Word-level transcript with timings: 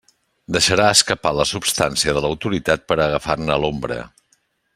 Deixarà 0.55 0.87
escapar 0.93 1.33
la 1.39 1.45
substància 1.49 2.15
de 2.19 2.25
l'autoritat 2.25 2.89
per 2.93 2.99
a 2.99 3.07
agafar-ne 3.07 3.59
l'ombra. 3.65 4.01